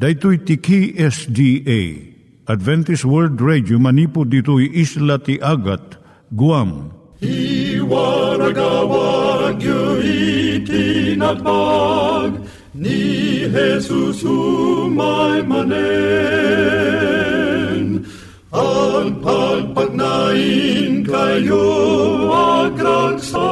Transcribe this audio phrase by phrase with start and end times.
[0.00, 1.80] Daitui tiki SDA
[2.48, 6.00] Adventist World Radio manipud ditui isla ti Agat
[6.32, 6.88] Guam.
[7.20, 10.00] I waragawag yu
[10.64, 12.40] itinatpag
[12.72, 15.68] ni Jesus umay manen.
[18.56, 21.68] Ang pagpagnain kayo
[22.72, 23.44] agkansak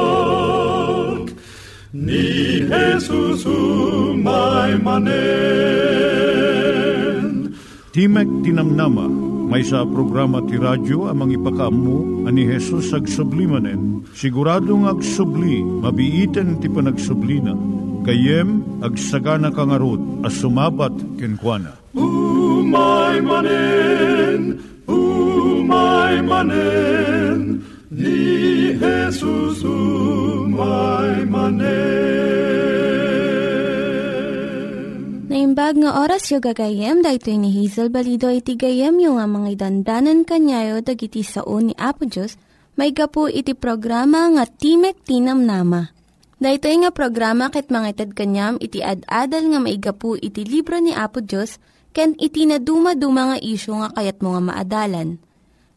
[1.93, 6.38] ni Jesus umay manen.
[7.99, 9.11] Timek Tinamnama,
[9.51, 14.07] may sa programa ti radyo amang ipakaammo ani Hesus ag sublimanen.
[14.15, 17.51] Siguradong ag subli, mabiiten ti panagsublina.
[18.07, 21.75] Kayem ag sagana kangarot as sumabat kenkwana.
[21.91, 30.98] Umay manen, umay manen, ni Jesus umay
[35.69, 40.25] Naimbag nga oras yung gagayem, dahil ni Hazel Balido iti gayem yung nga mga dandanan
[40.25, 42.41] kanyayo dagiti sao ni Apo Diyos,
[42.73, 45.93] may gapu iti programa nga Timek Tinam Nama.
[46.41, 51.21] Dahito nga programa ket mga itad kanyam iti ad-adal nga maigapu iti libro ni Apo
[51.21, 51.61] Diyos,
[51.93, 55.21] ken iti na dumaduma nga isyo nga kayat mga maadalan.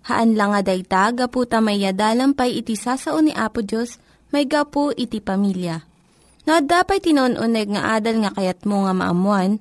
[0.09, 1.85] Haan lang nga dayta, gapu tamay
[2.33, 4.01] pay iti sasao ni Apo Diyos,
[4.33, 5.85] may gapu iti pamilya.
[6.49, 9.61] No, dapat tinon-uneg nga adal nga kayat mo nga maamuan,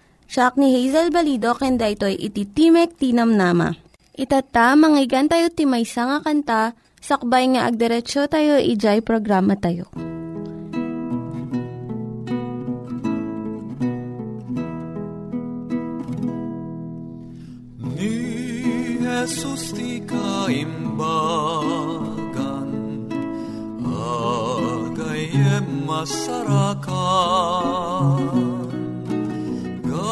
[0.31, 3.75] Siya ni Hazel Balido, kenda ito'y iti Timek Tinam Nama.
[4.15, 6.71] Itata, manggigan tayo timaysa nga kanta,
[7.03, 9.91] sakbay nga agderetsyo tayo, ijay programa tayo.
[17.99, 18.15] Ni
[19.03, 21.11] Jesus ti kaimbagan,
[23.83, 27.11] agayem masarakan,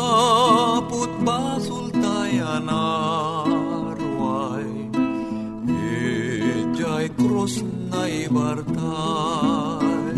[0.10, 4.66] gaput basul tayan arway,
[6.58, 7.62] ijay krus
[7.94, 10.18] na ibartay,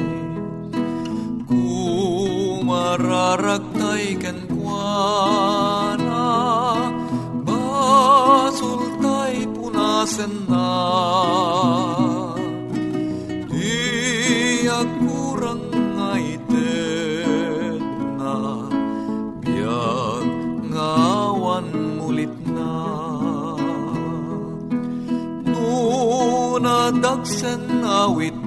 [28.13, 28.40] we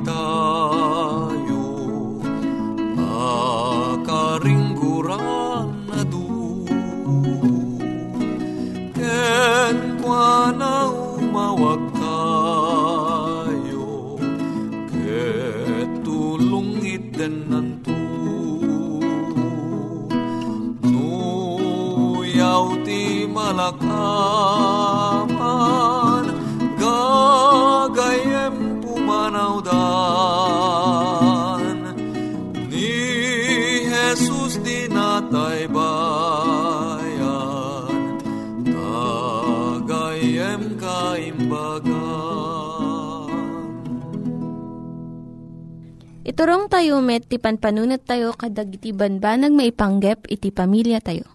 [46.34, 51.31] Iturong tayo met, ti panpanunat tayo kadag iti banbanag maipanggep iti pamilya tayo.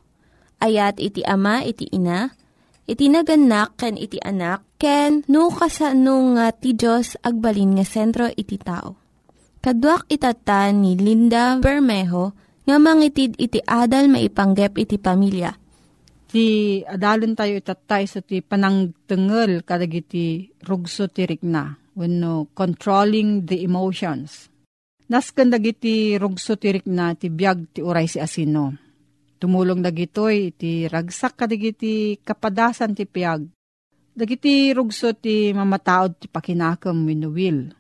[0.60, 2.36] Ayat iti ama, iti ina,
[2.84, 8.60] iti naganak, ken iti anak, ken no kasano nga ti Diyos agbalin nga sentro iti
[8.60, 9.00] tao.
[9.64, 12.36] Kaduak itata ni Linda Bermejo
[12.68, 15.56] nga mangitid iti adal maipanggep iti pamilya.
[16.28, 24.49] ti adalon tayo itatay sa ti panangtengel kadagiti rugso ti rikna wenno controlling the emotions.
[25.10, 28.78] Nasken dagiti rugso ti rikna ti biag ti uray si asino.
[29.42, 33.42] Tumulong dagitoy ti ragsak kadagiti kapadasan ti piag.
[34.14, 37.74] Dagiti rugso ti mamataod ti pakinakam wenno will.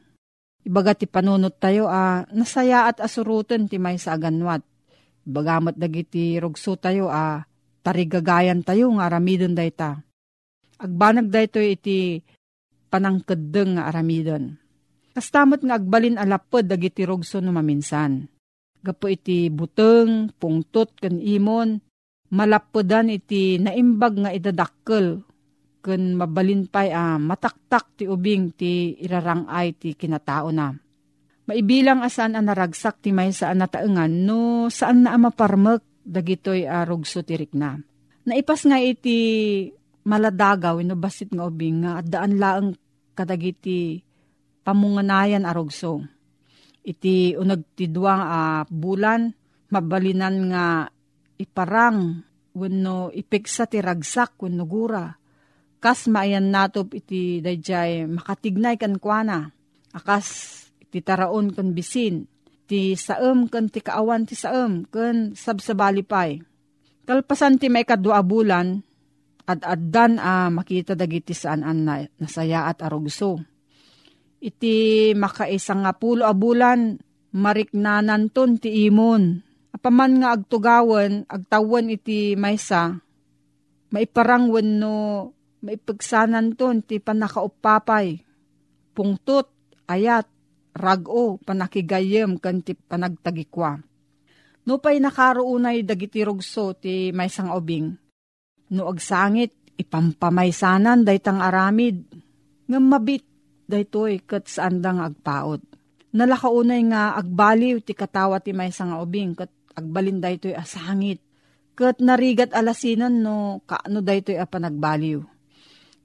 [0.65, 4.65] Ibaga ti panunot tayo a nasaya at asurutan ti may sa aganwat.
[5.21, 7.45] Bagamat dagiti rugso tayo a
[7.85, 10.01] tarigagayan tayo nga aramidon dayta.
[10.81, 12.25] Agbanag dayto iti
[12.89, 14.58] panangkedeng nga aramidon.
[15.19, 18.23] Kastamot nga agbalin alapod dagiti rugso no maminsan.
[18.79, 21.75] Gapo iti buteng, pungtot, kan imon,
[22.31, 25.19] malapodan iti naimbag nga idadakkel
[25.83, 30.71] ken mabalin pay a mataktak ti ubing ti irarangay ti kinatao na.
[31.51, 37.27] Maibilang asan ang naragsak ti may saan nataengan no saan na maparmek dagitoy a rugso
[37.27, 37.75] tirik na.
[38.23, 39.67] Naipas nga iti
[40.07, 42.71] maladagaw no basit nga ubing nga daan laeng
[43.19, 44.07] kadagiti
[44.69, 46.05] pamunganayan a rugso.
[46.85, 49.33] Iti unag ti duwang a bulan
[49.73, 50.65] mabalinan nga
[51.41, 52.21] iparang
[52.53, 55.09] wenno ipeksa ti ragsak wenno gura.
[55.81, 59.49] Kas maayan natop iti dayjay makatignay kan kuana.
[59.89, 60.27] Akas
[60.93, 62.29] ti taraon kan bisin,
[62.69, 66.45] ti saem kan ti kaawan ti saem kan sabsabali pay.
[67.09, 68.85] Kalpasan ti may kadwa bulan,
[69.49, 73.41] at addan a makita dagiti saan an na, nasaya at arugso.
[74.39, 76.95] Iti makaisang nga pulo a bulan,
[77.35, 79.43] mariknanan ton ti imon.
[79.75, 82.99] Apaman nga agtugawan, agtawan iti maysa,
[83.91, 84.95] maiparangwan no
[85.59, 88.23] maipagsanan ton ti panakaupapay.
[88.95, 89.47] Pungtot,
[89.91, 90.27] ayat,
[90.75, 93.79] rago panakigayem kan ti panagtagikwa.
[94.67, 97.91] No pay nakaroonay dagiti rugso ti may sang ubing.
[98.71, 102.05] No agsangit ipampamaysanan daytang aramid.
[102.69, 103.28] Ngam mabit
[103.69, 105.61] daytoy kat saan dang agpaot.
[106.09, 111.21] Nalakaunay nga agbaliw ti katawa ti may sang ubing kat agbalin daytoy asangit.
[111.77, 115.21] Kat narigat alasinan no kaano daytoy a panagbaliw.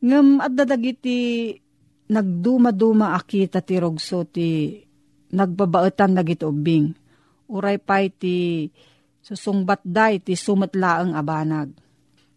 [0.05, 1.51] Ngam at dadagiti
[2.13, 4.77] nagduma-duma akita ti rogso ti
[5.33, 6.93] nagbabaetan dagiti ubing.
[7.49, 8.69] Uray pay ti
[9.25, 11.73] susungbat day ti sumatlaang abanag.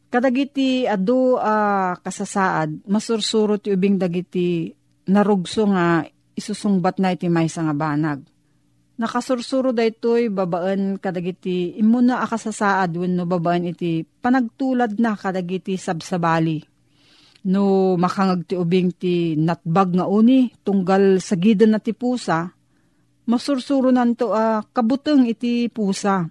[0.08, 4.72] Kadagiti adu uh, kasasaad, masursuro ti ubing dagiti
[5.08, 6.04] narugso nga
[6.38, 8.22] isusungbat na iti may nga banag.
[8.98, 16.78] Nakasursuro daytoy babaan kadagiti imuna akasasaad wenno babaan iti panagtulad na kadagiti sabsabali
[17.48, 22.52] no makangag ti ubing ti natbag nga uni, tunggal sa gidan na ti pusa,
[23.28, 26.28] masursuro nanto a uh, kabuteng iti pusa.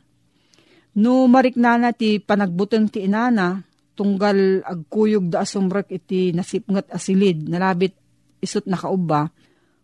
[0.96, 3.61] No mariknana ti panagbuteng ti inana,
[3.96, 7.96] tunggal agkuyog da asumrek iti nasipngat asilid, nalabit
[8.47, 9.35] isot nakauba,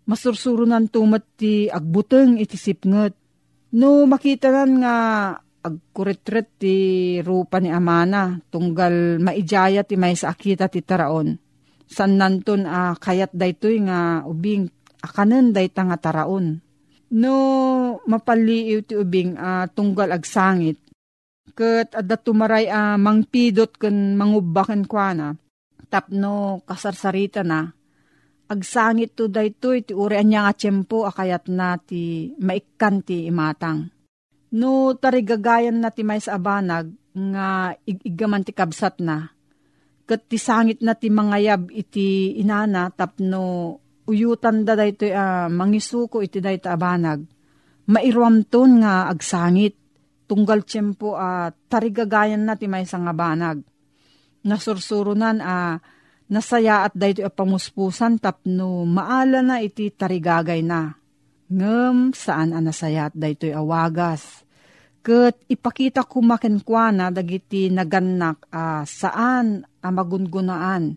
[0.07, 3.15] masursuro nanto mat ti agbuteng iti sipngat.
[3.75, 4.97] No makita nan nga
[5.63, 6.77] agkuretret ti
[7.23, 11.39] rupa ni Amana, tunggal maijaya ti may sa akita ti taraon.
[11.87, 14.69] San nanton a uh, kayat daytoy nga ubing
[15.05, 16.59] akanen dayta nga taraon.
[17.13, 17.37] No
[18.09, 20.81] mapaliiw ti ubing uh, tunggal agsangit.
[21.53, 25.37] Kat adda tumaray a uh, mangpidot ken mangubaken kuana.
[25.93, 27.69] Tapno kasarsarita na.
[28.51, 33.93] Agsangit to daytoy ti uri anya nga tiyempo akayat na ti maikkan ti imatang
[34.53, 39.33] No tarigagayan na ti may sa abanag nga igigaman ti kabsat na.
[40.05, 46.45] Kat ti sangit na ti mangayab iti inana tapno uyutan da dayto uh, mangisuko iti
[46.45, 47.25] dayto abanag.
[47.89, 49.81] Mairuamton nga agsangit.
[50.29, 53.65] Tunggal tiyempo uh, tarigagayan na ti may sa abanag.
[54.45, 55.75] Nasursurunan a uh,
[56.33, 60.97] nasaya at dayto a pamuspusan tapno maala na iti tarigagay na
[61.53, 64.41] ngem saan ang nasayat daytoy awagas.
[65.05, 70.97] Kat ipakita kumakenkwana dagiti naganak uh, saan ang magungunaan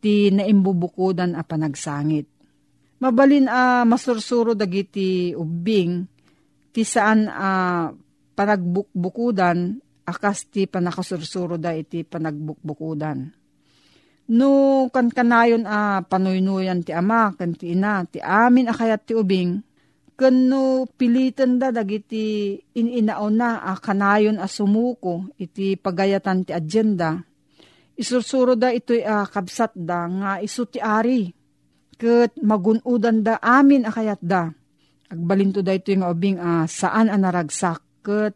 [0.00, 2.24] ti naimbubukudan a panagsangit.
[3.02, 6.08] Mabalin a uh, masursuro dagiti ubing
[6.72, 7.86] ti saan a uh,
[8.32, 13.35] panagbukbukudan akas ti panakasursuro da iti panagbukbukudan.
[14.26, 19.14] No kan kanayon a uh, panuynuyan ti ama kan ti ina ti amin akayat ti
[19.14, 19.62] ubing
[20.16, 27.20] Kano pilitan da dagiti ininaon na a kanayon a sumuko iti pagayatan ti agenda.
[28.00, 31.28] Isursuro da ito'y a kabsat da nga isu ti ari.
[32.00, 34.48] Kat magunudan da amin a kayat da.
[35.12, 37.84] Agbalinto da ito'y nga ubing a saan a naragsak.
[38.00, 38.32] Kat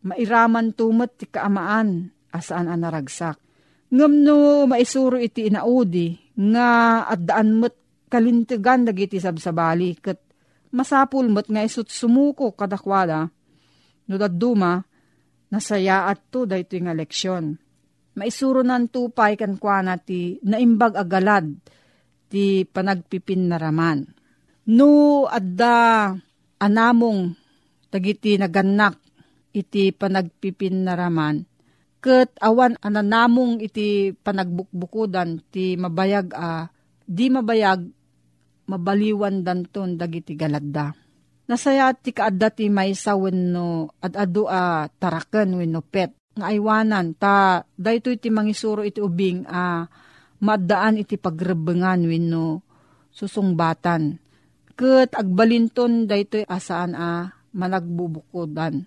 [0.00, 3.36] mairaman tumat ti kaamaan a saan a naragsak.
[3.90, 6.14] Ngam no maisuro iti inaudi
[6.54, 7.74] nga at daan mo't
[8.06, 10.18] kalintigan dagiti sabsabali kat
[10.70, 13.26] masapul mo't nga isut sumuko kadakwada,
[14.06, 14.78] no daduma,
[15.50, 17.58] nasaya at to dahito nga leksyon.
[18.14, 21.46] Maisuro nan tupay kan na ti naimbag agalad
[22.30, 24.06] ti panagpipin naraman.
[24.70, 26.14] No adda
[26.62, 27.34] anamong
[27.90, 28.98] tagiti naganak
[29.50, 31.42] iti panagpipin naraman,
[32.00, 36.72] ket awan ananamong iti panagbukbukudan ti mabayag a
[37.04, 37.84] di mabayag
[38.64, 40.96] mabaliwan danton dagiti galadda.
[41.50, 47.18] Nasaya ti kaadda ti may sawen no at adu a taraken wenno pet nga aywanan
[47.18, 49.82] ta daytoy ti mangisuro iti ubing a
[50.40, 52.62] madaan iti pagrebengan wenno
[53.10, 54.16] susungbatan.
[54.78, 58.86] Ket agbalinton daytoy asaan a managbubukodan.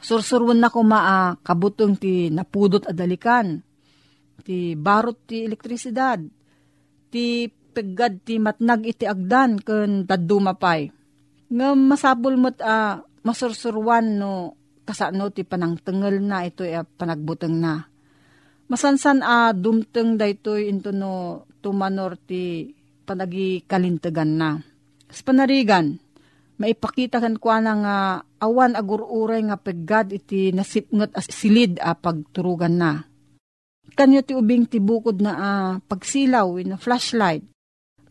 [0.00, 3.60] Sursurwan na ko maa kabutong ti napudot adalikan.
[4.40, 6.20] Ti barot ti elektrisidad.
[7.12, 7.24] Ti
[7.70, 10.90] peggad ti matnag iti agdan ken dadumapay.
[11.50, 14.56] Nga masabol mo't a masursurwan no
[14.88, 17.86] kasano ti panangtengel na ito e panagbuteng na.
[18.70, 22.70] Masansan a dumteng daytoy into no tumanor ti
[23.02, 23.66] panagi
[24.30, 24.62] na.
[25.10, 25.98] Sa panarigan,
[26.60, 27.96] maipakita kan kwa na nga
[28.44, 33.08] awan agururay nga peggad iti nasipngot as silid a pagturugan na.
[33.96, 35.50] Kanyo ti ubing ti bukod na a
[35.80, 37.42] pagsilaw in a flashlight.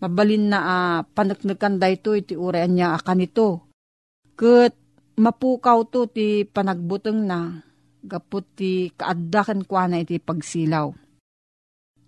[0.02, 3.70] Mabalin na a panaknakan dayto iti urayan niya a kanito.
[4.34, 4.74] Kat
[5.20, 7.62] mapukaw to ti panagbuteng na
[8.02, 10.90] gapot ti kaaddakan kwa na iti pagsilaw.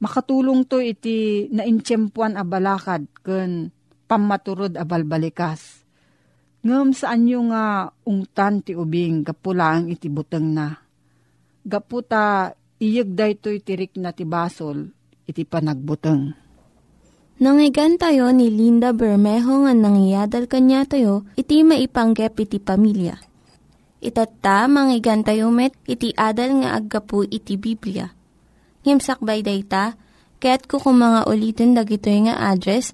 [0.02, 3.70] Makatulong to iti naintsyempuan a balakad ken
[4.10, 5.81] pamaturod a balbalikas.
[6.62, 10.78] Ngem saan nyo nga ungtan ti ubing gapulang iti buteng na.
[11.66, 14.94] Gaputa iyeg daytoy tirik na ti basol
[15.26, 16.38] iti panagbuteng.
[17.42, 23.18] Nangyigan tayo ni Linda Bermejo nga nangyadal kanya tayo, iti maipanggep iti pamilya.
[23.98, 28.14] Itatta, manggigan tayo met, iti adal nga aggapu iti Biblia.
[28.86, 29.98] Ngimsakbay dayta,
[30.38, 32.94] kaya't kukumanga ulitin dagito nga address,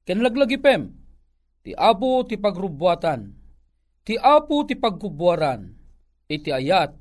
[0.09, 0.89] Kenlaglagipem,
[1.61, 3.39] ti apo ti pagrubwatan,
[4.09, 5.69] Ti apo ti pagkubuaran,
[6.33, 6.97] iti ayat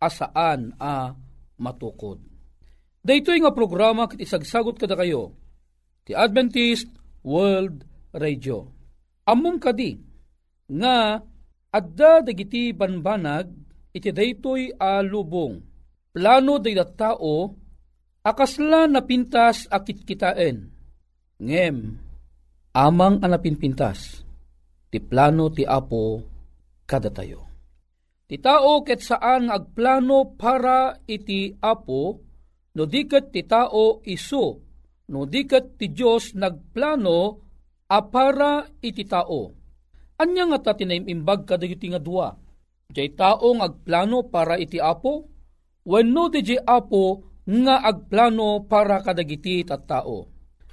[0.00, 1.12] asaan a
[1.60, 2.24] matukod.
[3.04, 5.36] Daytoy nga programa ket isagsagot kada kayo,
[6.08, 6.88] ti Adventist
[7.20, 7.84] World
[8.16, 8.64] Radio.
[9.28, 10.00] Ammom kadi,
[10.72, 11.20] nga
[11.68, 13.52] adda dagiti banbanag,
[13.98, 15.58] iti daytoy a lubong.
[16.14, 17.52] Plano day tao,
[18.22, 20.70] akasla napintas akit kitaen.
[21.38, 21.76] Ngem,
[22.74, 24.22] amang anapinpintas,
[24.90, 26.22] ti plano ti apo
[26.86, 27.46] kada tayo.
[28.28, 32.02] Ti tao ket saan agplano para iti apo,
[32.74, 34.46] no diket ti tao iso,
[35.08, 37.18] no diket ti Diyos nagplano
[37.88, 39.54] a para iti tao.
[40.18, 42.47] Anya nga ta tinaimbag kadagiti nga dua.
[42.98, 45.30] Diyay tao nga agplano para iti apo,
[45.86, 50.26] wenno di jay apo nga agplano para kadagiti tattao.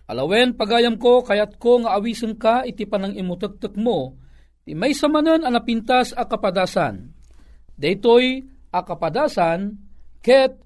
[0.09, 4.17] Alawen pagayam ko kayat ko nga awisen ka iti panang imutektek mo,
[4.65, 7.13] Ti may samanan ang napintas a kapadasan.
[7.77, 8.41] Daytoy
[8.73, 9.77] a kapadasan
[10.25, 10.57] ket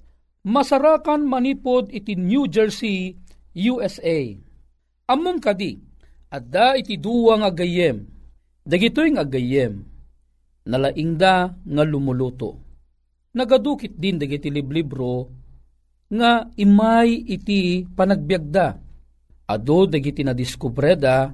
[0.48, 3.20] masarakan manipod iti New Jersey,
[3.52, 4.32] USA.
[5.12, 5.76] Ammom kadi,
[6.32, 8.08] adda iti duwa nga gayem.
[8.64, 9.99] Dagitoy nga gayem.
[10.68, 12.60] Nalaingda nga lumuluto.
[13.36, 15.30] Nagadukit din dagiti liblibro
[16.10, 18.68] nga imay iti panagbiagda.
[19.50, 21.30] Ado dagiti na diskubreda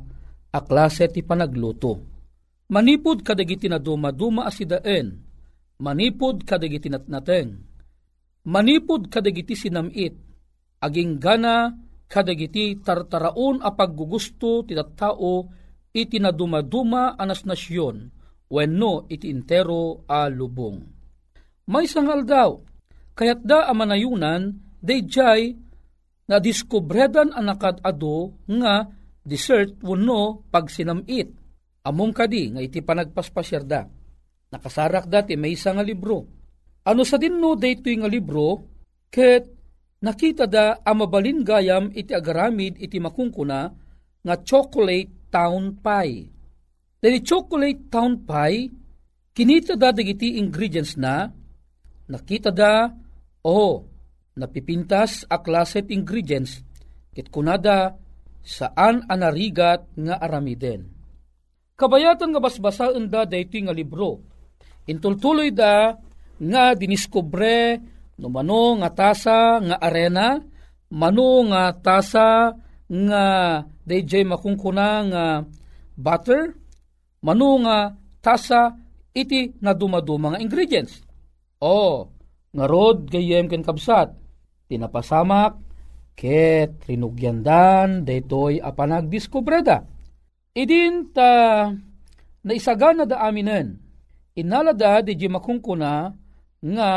[0.56, 2.00] a klase ti panagluto.
[2.72, 5.22] Manipod kadagiti na duma-duma asidaen,
[5.78, 7.62] manipod kadagiti natnateng,
[8.48, 10.18] manipod kadagiti sinamit,
[10.82, 11.76] aging gana
[12.10, 15.46] kadagiti tartaraon a paggugusto ti tao
[15.94, 18.15] iti na duma-duma anas nasyon,
[18.50, 20.78] wenno iti intero a lubong.
[21.66, 22.62] May sangal daw,
[23.18, 24.54] kayat da amanayunan,
[24.86, 25.58] dayjay
[26.30, 28.86] na diskubredan anakad ado nga
[29.26, 31.34] dessert wenno pag sinamit.
[31.86, 33.82] Among kadi nga iti panagpaspasyarda.
[34.54, 36.26] Nakasarak dati may isa nga libro.
[36.86, 38.62] Ano sa dinno daytoy nga libro
[39.10, 39.46] ket
[40.06, 43.60] nakita da amabalin gayam iti agaramid iti makungkuna
[44.22, 46.35] nga chocolate town pie.
[47.06, 48.66] Dali chocolate town pie
[49.30, 51.30] kinita da dagiti ingredients na
[52.10, 52.90] nakita da
[53.46, 53.86] oh
[54.34, 56.66] napipintas a klaset ingredients
[57.14, 57.94] ket kunada
[58.42, 60.90] saan anarigat nga aramiden.
[61.78, 64.26] Kabayatan nga basbasaan da daytoy nga libro.
[64.90, 65.94] Intultuloy da
[66.42, 67.86] nga diniskobre
[68.18, 70.42] no mano nga tasa nga arena,
[70.90, 72.50] mano nga tasa
[72.90, 73.26] nga
[73.86, 75.26] dayjay makungkuna nga
[75.94, 76.65] butter,
[77.26, 78.78] mano nga tasa
[79.10, 81.02] iti na dumaduma nga ingredients.
[81.58, 82.06] O,
[82.54, 84.14] nga rod gayem ken kabsat,
[84.70, 85.58] tinapasamak,
[86.14, 89.82] ket rinugyandan, daytoy a panagdiskubreda.
[90.54, 91.68] Idin ta
[92.46, 93.82] naisagana da aminen,
[94.38, 96.14] inalada di makungkuna
[96.62, 96.92] nga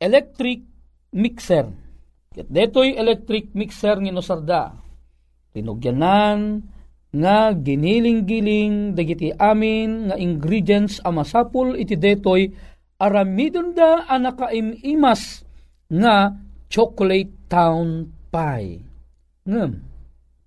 [0.00, 0.64] electric
[1.12, 1.68] mixer.
[2.32, 4.62] Ket detoy electric mixer nga nosarda.
[5.52, 6.64] Rinugyanan
[7.12, 12.48] nga giniling-giling dagiti amin nga ingredients a masapul iti detoy
[12.96, 15.44] aramidon da anakaimas
[15.92, 16.32] nga
[16.72, 18.80] chocolate town pie.
[19.44, 19.72] Ngem,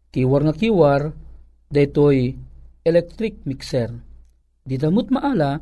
[0.10, 1.02] kiwar nga kiwar,
[1.70, 2.34] detoy
[2.82, 3.94] electric mixer.
[4.66, 5.62] Di damot maala,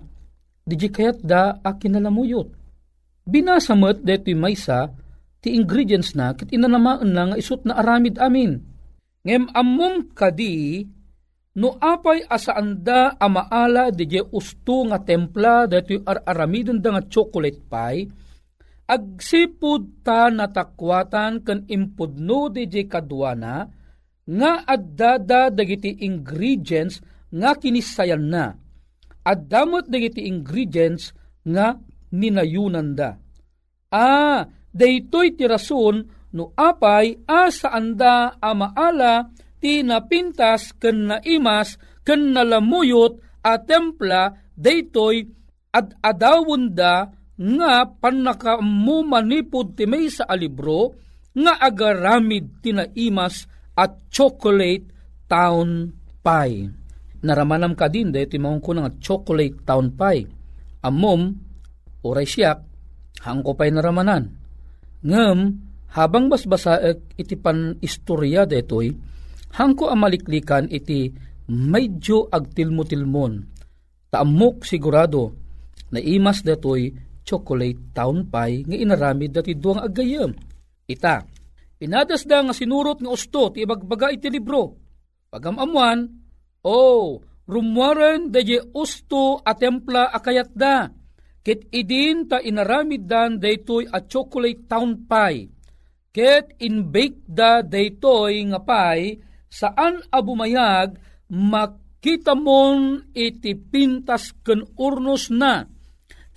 [0.63, 2.47] di kayat da a kinalamuyot.
[3.27, 4.87] Binasamot detoy maysa,
[5.43, 8.72] ti ingredients na kit inanamaan na nga isut na aramid amin.
[9.23, 10.83] Ngem ammom kadi,
[11.55, 18.11] no apay asaanda amaala di usto nga templa ar aramidon da nga chocolate pie,
[18.83, 23.63] agsipud ta natakwatan ken impudno DJ kadwana
[24.27, 26.99] nga addada dagiti ingredients
[27.31, 28.51] nga kinisayan na.
[29.23, 31.15] Addamot dagiti ingredients
[31.47, 31.79] nga
[32.11, 33.15] ninayunan da.
[33.87, 34.43] Ah,
[34.75, 39.29] daytoy ti rason no apay asa anda amaala
[39.61, 45.23] ti napintas ken naimas ken nalamuyot a templa daytoy
[45.73, 50.93] ad adawon da nga panakamu manipod ti may sa alibro
[51.33, 54.85] nga agaramid tinaimas at chocolate
[55.25, 55.89] town
[56.21, 56.69] pie.
[57.25, 60.29] Naramanam ka din dahil timahong ko nga chocolate town pie.
[60.85, 61.33] Amom,
[62.05, 62.61] oray siyak,
[63.23, 64.29] hangko pa'y naramanan.
[65.01, 65.39] Ngem,
[65.93, 68.89] habang basbasaek iti pan istorya detoy,
[69.53, 71.13] hangko amaliklikan iti
[71.49, 73.33] medyo agtilmo-tilmon.
[74.09, 75.33] Taamok sigurado
[75.93, 76.89] na imas detoy
[77.21, 80.33] chocolate town pie nga inaramid dati duang agayam.
[80.89, 81.23] Ita,
[81.79, 84.75] inadas da nga sinurot nga usto ti ibagbaga iti libro.
[85.29, 86.05] Pagamamuan,
[86.65, 88.41] oh, rumwaren da
[88.73, 90.89] usto a templa akayat da.
[91.43, 95.62] Kit idin ta inaramid dan daytoy a chocolate town pie.
[96.13, 99.17] Ket in-bake da daytoy nga pie
[99.49, 100.93] saan abumayag?
[101.33, 105.65] Makita mon iti pintas ken urnos na.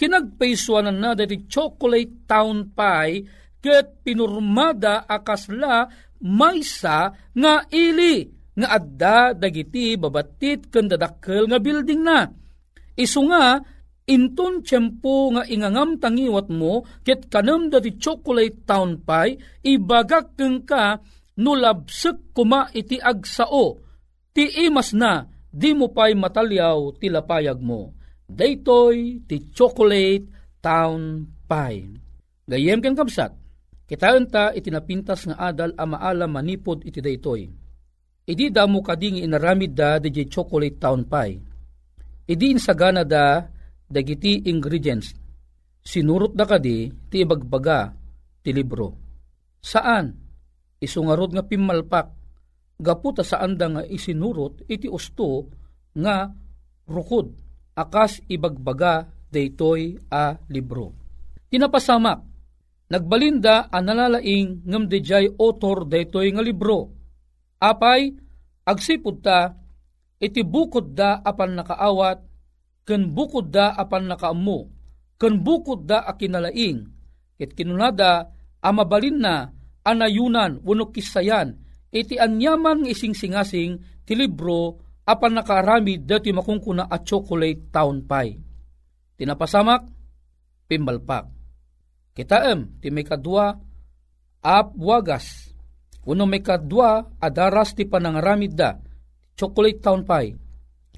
[0.00, 3.28] Kinagpaisuanan na dati chocolate town pie
[3.60, 5.84] ket pinurmada akasla
[6.24, 8.24] maysa nga ili
[8.56, 12.24] nga adda dagiti babatit ken dadakkel nga building na.
[12.96, 13.60] Isu nga
[14.06, 21.02] inton tiyempo nga ingangam tangiwat mo ket kanam dati chocolate town pie ibagak keng ka
[21.36, 23.82] nulabsek kuma iti agsao
[24.30, 30.26] ti imas na di mo pa'y matalyaw ti lapayag mo daytoy ti chocolate
[30.58, 31.86] town pie.
[32.46, 33.34] Gayem ken kabsat,
[33.86, 37.46] kitaan ta itinapintas nga adal a maala manipod iti daytoy.
[38.26, 41.38] Idi damo kading inaramid da di chocolate town pie.
[42.26, 43.46] Idi insagana da
[43.86, 45.14] dagiti ingredients.
[45.86, 47.94] Sinurot da kadi ti ibagbaga
[48.42, 48.94] ti libro.
[49.62, 50.10] Saan?
[50.82, 52.06] Isungarod nga pimalpak.
[52.76, 55.48] Gaputa saan da nga isinurot iti usto
[55.96, 56.28] nga
[56.84, 57.32] rukod
[57.76, 60.92] akas ibagbaga daytoy a libro.
[61.52, 62.18] Tinapasamak,
[62.88, 66.92] nagbalinda ang nalalaing ngam dijay author daytoy nga libro.
[67.60, 68.12] Apay,
[68.64, 69.56] agsipod ta,
[70.20, 72.18] iti bukod da apan nakaawat,
[72.86, 74.70] ken bukod da apan nakaamu,
[75.18, 76.86] ken bukod da akinalaing,
[77.34, 78.30] ket kinunada
[78.62, 79.50] amabalin na
[79.82, 81.58] anayunan wenno kisayan
[81.90, 88.38] iti anyaman ng ising singasing ti libro apan nakaramid dati makungkuna at chocolate town pie.
[89.16, 89.88] Tinapasamak,
[90.68, 91.30] pimbalpak.
[92.12, 93.56] Kitaem, ti may kadwa,
[94.44, 95.52] ap wagas.
[96.04, 98.76] Uno may kadwa, adaras ti panangaramid da,
[99.38, 100.36] chocolate town pie.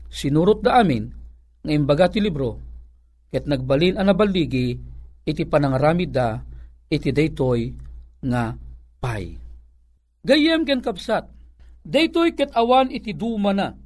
[0.08, 1.17] Sinurot da amin,
[1.68, 2.56] nga imbaga ti libro,
[3.28, 4.72] ket nagbalin ang nabaligi,
[5.28, 6.40] iti panangaramid da,
[6.88, 7.68] iti daytoy
[8.24, 8.56] nga
[9.04, 9.36] pie.
[10.24, 11.28] Gayem ken kapsat,
[11.84, 13.76] daytoy ket awan iti duma na,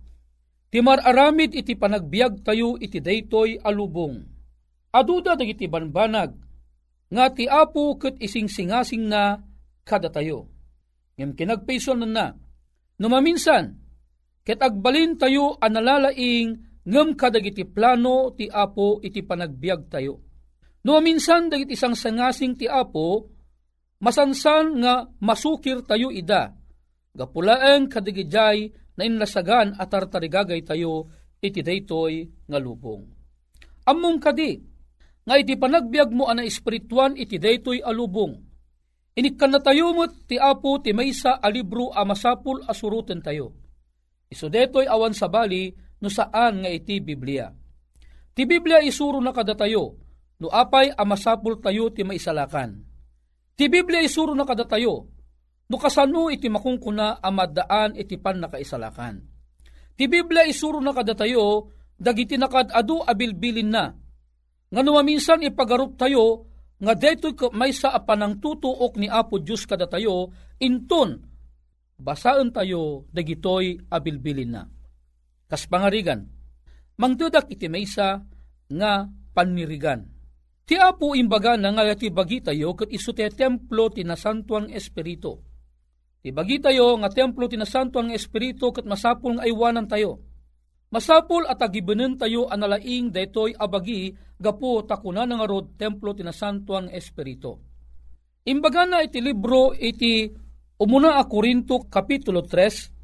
[0.73, 4.25] Ti mararamid iti panagbiag tayo iti daytoy alubong.
[4.89, 6.33] Aduda dagiti banbanag,
[7.13, 9.37] nga ti apo ket ising singasing na
[9.85, 10.49] kada tayo.
[11.21, 12.27] Ngem kinagpayson na na,
[12.97, 13.77] numaminsan,
[14.49, 20.19] ket agbalin tayo analalaing ngem kadagiti plano ti apo iti panagbiag tayo.
[20.83, 23.31] Numaminsan dagiti isang sangasing ti apo,
[24.03, 26.51] masansan nga masukir tayo ida,
[27.15, 28.67] gapulaeng kadigijay
[28.99, 31.07] na inlasagan at tartarigagay tayo
[31.39, 33.07] iti daytoy nga lubong.
[33.87, 34.59] Ammong kadi,
[35.23, 38.35] nga iti panagbiag mo ana espirituan iti daytoy alubong.
[39.13, 43.55] Inikkan na tayo mo ti apo ti maysa a libro a masapul asuruten tayo.
[44.33, 45.69] Iso detoy awan sa bali
[46.03, 47.49] no saan nga iti Biblia.
[48.35, 49.95] Ti Biblia isuro na kada tayo,
[50.43, 52.83] no apay a masapul tayo ti maisalakan.
[53.55, 55.07] Ti Biblia isuro na kada tayo,
[55.71, 59.23] no kasano iti makungkuna amadaan iti pan nakaisalakan.
[59.95, 63.95] Ti Biblia isuro na kada tayo, dagiti nakad adu abilbilin na.
[64.73, 66.51] Nga numaminsan ipagarup tayo,
[66.83, 71.21] nga detoy may sa apanang tutuok ni Apo Diyos kada tayo, inton,
[72.01, 74.67] basaan tayo, dagitoy abilbilin na.
[75.53, 76.25] Kas pangarigan,
[76.97, 78.25] mangdudak iti maysa
[78.73, 79.05] nga
[79.37, 80.09] panirigan.
[80.65, 85.53] Ti Apo imbaga na nga ti bagi tayo kat iso ti templo ti nasantuang espiritu
[86.23, 90.23] Ibagi tayo nga templo tinasanto ang Espiritu kat masapul nga aywanan tayo.
[90.95, 97.59] Masapul at agibanen tayo analaing daytoy abagi gapo takuna nga rod templo tinasanto ang Espiritu.
[98.47, 100.31] Imbaga na iti libro iti
[100.79, 103.02] umuna a Korinto kapitulo 3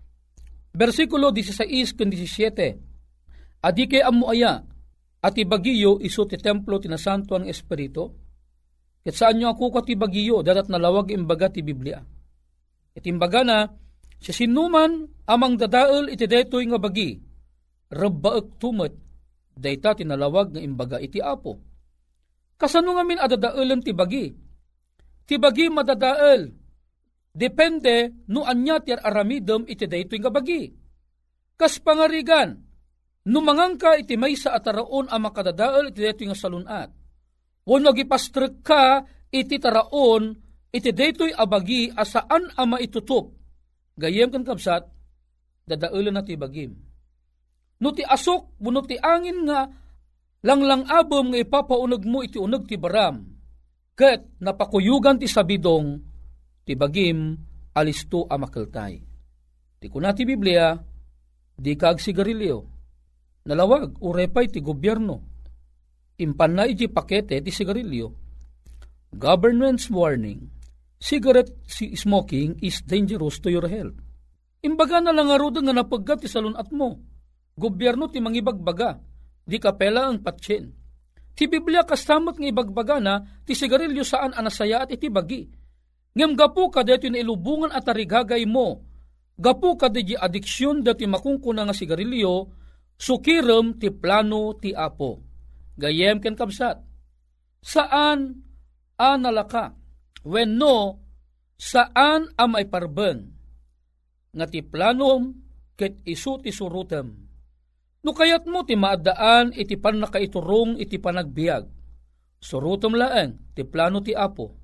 [0.78, 3.66] versikulo 16 ken 17.
[3.66, 4.62] Adi kay amu aya
[5.18, 8.06] at ibagiyo iso ti templo tinasanto ang Espiritu.
[9.02, 11.98] Ket saan nyo ako katibagiyo dadat nalawag imbaga ti Biblia
[12.98, 13.70] Itimbaga na,
[14.18, 17.14] si sinuman amang dadael iti detoy nga bagi,
[17.94, 18.90] rabbaek tumet,
[19.54, 21.62] dayta tinalawag nga imbaga iti apo.
[22.58, 24.34] Kasano nga min adadaelan ti bagi?
[25.22, 26.50] Ti bagi madadael,
[27.38, 30.66] depende no anya ti aramidem iti daytoy nga bagi.
[31.54, 32.58] Kas pangarigan,
[33.30, 36.90] numangangka iti may sa ataraon ang makadadael iti daytoy nga salunat.
[37.62, 40.34] Wano gipastrek ka iti taraon
[40.74, 43.38] iti daytoy abagi asaan ama itutup.
[43.98, 44.86] Gayem kan kapsat,
[45.66, 46.70] dadaulan na ti bagim.
[47.78, 49.66] No ti asok, buno ti angin nga,
[50.46, 53.26] langlang abom nga ipapaunog mo iti unog ti baram.
[53.98, 56.07] Ket napakuyugan ti sabidong,
[56.68, 57.32] ti bagim
[57.72, 59.00] alisto amakeltay.
[59.80, 60.76] Ti kuna ti Biblia,
[61.56, 62.58] di kag sigarilyo.
[63.48, 65.24] Nalawag, urepay ti gobyerno.
[66.20, 68.12] Impan na iti pakete ti sigarilyo.
[69.16, 70.52] Government's warning,
[71.00, 71.56] cigarette
[71.96, 73.96] smoking is dangerous to your health.
[74.60, 77.00] Imbaga na lang arudan nga napaggat ti salunat mo.
[77.56, 79.00] Gobyerno ti mangibagbaga,
[79.48, 80.68] di kapela ang patsin.
[81.32, 85.57] Ti Biblia kasamot nga ibagbaga na ti sigarilyo saan anasaya at iti bagi.
[86.18, 88.82] Ngem gapu ka dito ilubungan at tarigagay mo.
[89.38, 92.50] Gapu ka di adiksyon dati makungkuna nga sigarilyo,
[92.98, 95.22] sukirem ti plano ti apo.
[95.78, 96.82] Gayem ken kabsat.
[97.62, 98.34] Saan
[98.98, 99.78] analaka?
[100.26, 101.06] When no,
[101.54, 103.30] saan am ay parben?
[104.34, 105.38] Nga ti planom
[105.78, 107.14] ket isu ti surutem.
[108.02, 111.62] No kayat mo ti maadaan iti pan nakaiturong iti panagbiag.
[112.42, 114.57] Surutem laeng ti plano ti apo.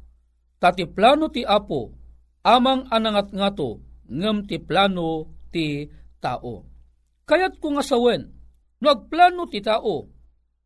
[0.64, 1.92] Ta ti plano ti apo
[2.40, 5.84] amang anangat ngato ngem ti plano ti
[6.24, 6.64] tao.
[7.28, 8.32] Kayat ko nga sawen,
[8.80, 10.08] no agplano ti tao,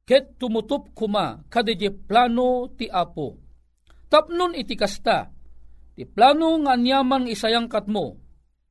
[0.07, 3.43] ket tumutup kuma kadije plano ti apo.
[4.07, 5.35] Tapnon iti kasta,
[5.99, 8.23] ti plano nga anyaman isayang katmo,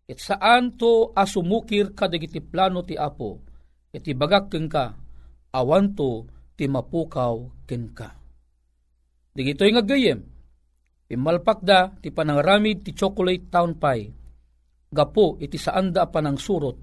[0.07, 3.43] it saan to asumukir kadagiti plano ti apo,
[3.91, 4.95] iti bagak ka,
[5.51, 6.23] awan to
[6.55, 7.35] ti mapukaw
[7.67, 8.15] ken ka.
[9.35, 10.36] Digito'y nga gayem,
[11.07, 14.11] imalpak da ti panangaramid ti chocolate town pie,
[14.91, 16.77] gapo iti saanda panang surot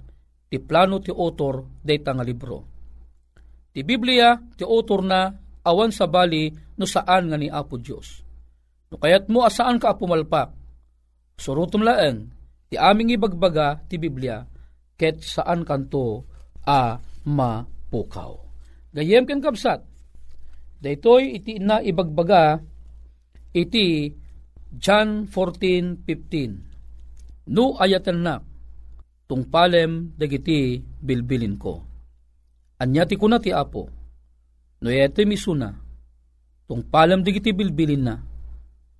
[0.49, 2.59] ti plano ti author dayta nga libro.
[3.75, 5.27] Ti Biblia ti author na
[5.67, 8.23] awan sa bali no saan nga ni Apo Dios.
[8.93, 10.55] No kayat mo asaan ka pumalpak,
[11.35, 12.31] surutom laeng
[12.71, 14.47] ti aming ibagbaga ti Biblia
[14.95, 16.23] ket saan kanto
[16.63, 16.95] a
[17.27, 18.33] mapukaw.
[18.95, 19.83] Gayem ken kapsat,
[20.79, 22.63] daytoy iti na ibagbaga
[23.55, 24.11] iti
[24.75, 27.55] John 14:15.
[27.55, 28.43] No ayatan na
[29.31, 31.79] tungpalem dagiti bilbilin ko.
[32.83, 33.87] Anya ti kuna ti apo.
[34.83, 35.71] No ete misuna
[36.67, 38.19] tungpalem dagiti bilbilin na.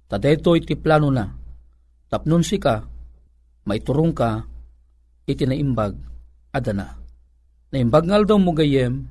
[0.07, 1.27] Tadaytoy ti plano na.
[2.07, 2.85] Tapnon si ka,
[3.67, 4.47] maiturong ka,
[5.27, 5.97] iti naimbag
[6.55, 6.95] adana.
[7.75, 9.03] Naimbag ngal daw mo gayem,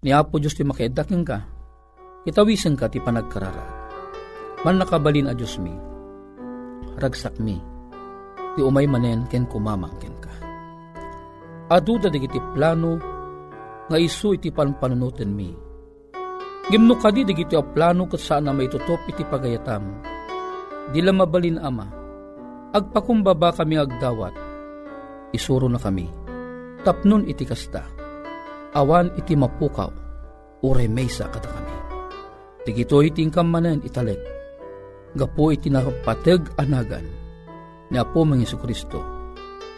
[0.00, 1.44] ni Apo Diyos ti makaidaking ka,
[2.24, 3.79] itawisan ka ti panagkarara.
[4.60, 5.72] Man nakabalin a Diyos mi,
[7.00, 7.56] ragsak mi,
[8.52, 10.28] ti umay manen ken kumamang ken ka.
[11.72, 13.00] Adu da digiti plano,
[13.88, 15.48] nga isu iti panpanunuten mi.
[16.68, 20.04] Gimno kadi digiti a plano kat saan na may tutop iti pagayatam.
[20.92, 21.88] Dila mabalin ama,
[22.76, 24.36] agpakumbaba kami agdawat,
[25.32, 26.04] isuro na kami.
[26.84, 27.88] Tapnon iti kasta,
[28.76, 29.88] awan iti mapukaw,
[30.60, 31.76] ure mesa kada kami.
[32.68, 34.39] Tigito iti manen italek,
[35.14, 37.06] gapo iti nakapateg anagan,
[37.90, 39.02] ni Apo mga Kristo.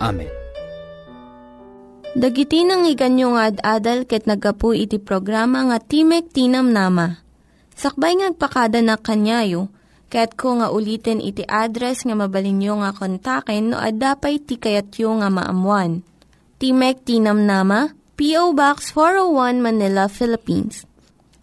[0.03, 0.43] Amen.
[2.13, 7.17] Dagiti nang iganyo nga ad-adal ket nagapu iti programa nga Timek Tinam Nama.
[7.73, 9.73] Sakbay ngagpakada na kanyayo,
[10.13, 16.05] ket ko nga ulitin iti address nga mabalinyo nga kontaken no ad-dapay tikayatyo nga maamuan.
[16.61, 18.53] Timek Tinam Nama, P.O.
[18.53, 20.85] Box 401 Manila, Philippines.